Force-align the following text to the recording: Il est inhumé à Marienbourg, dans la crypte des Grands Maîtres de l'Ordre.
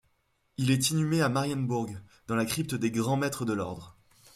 Il 0.57 0.71
est 0.71 0.89
inhumé 0.89 1.21
à 1.21 1.29
Marienbourg, 1.29 1.91
dans 2.25 2.33
la 2.35 2.45
crypte 2.47 2.73
des 2.73 2.89
Grands 2.89 3.17
Maîtres 3.17 3.45
de 3.45 3.53
l'Ordre. 3.53 3.95